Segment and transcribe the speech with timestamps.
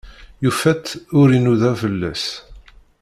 [0.43, 0.87] Yufa-tt
[1.19, 2.25] ur inuda fell-as.